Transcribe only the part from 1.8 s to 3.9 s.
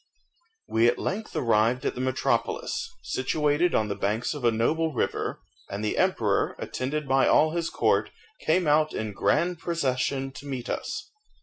at the metropolis, situated on